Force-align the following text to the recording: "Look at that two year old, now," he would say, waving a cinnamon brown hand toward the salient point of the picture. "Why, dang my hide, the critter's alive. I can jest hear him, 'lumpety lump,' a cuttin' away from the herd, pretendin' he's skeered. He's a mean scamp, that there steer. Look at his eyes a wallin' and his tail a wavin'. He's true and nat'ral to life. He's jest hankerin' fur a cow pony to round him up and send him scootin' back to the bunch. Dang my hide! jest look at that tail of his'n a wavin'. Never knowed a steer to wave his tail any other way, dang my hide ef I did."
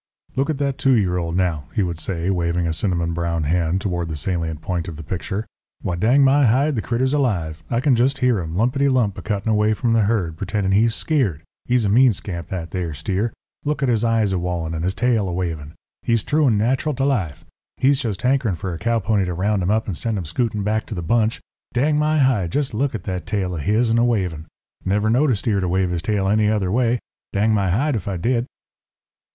"Look 0.35 0.49
at 0.49 0.57
that 0.57 0.79
two 0.79 0.93
year 0.95 1.17
old, 1.17 1.35
now," 1.37 1.65
he 1.75 1.83
would 1.83 1.99
say, 1.99 2.31
waving 2.31 2.65
a 2.65 2.73
cinnamon 2.73 3.13
brown 3.13 3.43
hand 3.43 3.81
toward 3.81 4.09
the 4.09 4.15
salient 4.15 4.59
point 4.59 4.87
of 4.87 4.95
the 4.97 5.03
picture. 5.03 5.45
"Why, 5.83 5.95
dang 5.95 6.23
my 6.23 6.47
hide, 6.47 6.75
the 6.75 6.81
critter's 6.81 7.13
alive. 7.13 7.63
I 7.69 7.81
can 7.81 7.95
jest 7.95 8.17
hear 8.17 8.39
him, 8.39 8.55
'lumpety 8.57 8.89
lump,' 8.89 9.19
a 9.19 9.21
cuttin' 9.21 9.51
away 9.51 9.75
from 9.75 9.93
the 9.93 10.01
herd, 10.01 10.37
pretendin' 10.37 10.71
he's 10.71 10.95
skeered. 10.95 11.43
He's 11.65 11.85
a 11.85 11.89
mean 11.89 12.13
scamp, 12.13 12.47
that 12.47 12.71
there 12.71 12.95
steer. 12.95 13.31
Look 13.63 13.83
at 13.83 13.89
his 13.89 14.03
eyes 14.03 14.31
a 14.33 14.39
wallin' 14.39 14.73
and 14.73 14.83
his 14.83 14.95
tail 14.95 15.29
a 15.29 15.31
wavin'. 15.33 15.75
He's 16.01 16.23
true 16.23 16.47
and 16.47 16.57
nat'ral 16.57 16.95
to 16.95 17.05
life. 17.05 17.45
He's 17.77 18.01
jest 18.01 18.23
hankerin' 18.23 18.55
fur 18.55 18.73
a 18.73 18.79
cow 18.79 18.97
pony 18.97 19.25
to 19.25 19.35
round 19.35 19.61
him 19.61 19.69
up 19.69 19.85
and 19.85 19.95
send 19.95 20.17
him 20.17 20.25
scootin' 20.25 20.63
back 20.63 20.87
to 20.87 20.95
the 20.95 21.03
bunch. 21.03 21.41
Dang 21.73 21.99
my 21.99 22.17
hide! 22.17 22.51
jest 22.53 22.73
look 22.73 22.95
at 22.95 23.03
that 23.03 23.27
tail 23.27 23.53
of 23.53 23.61
his'n 23.61 23.99
a 23.99 24.03
wavin'. 24.03 24.47
Never 24.83 25.11
knowed 25.11 25.29
a 25.29 25.35
steer 25.35 25.59
to 25.59 25.67
wave 25.69 25.91
his 25.91 26.01
tail 26.01 26.27
any 26.27 26.49
other 26.49 26.71
way, 26.71 26.97
dang 27.33 27.53
my 27.53 27.69
hide 27.69 27.95
ef 27.95 28.07
I 28.07 28.17
did." 28.17 28.47